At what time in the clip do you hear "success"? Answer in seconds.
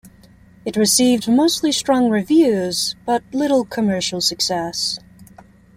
4.19-4.97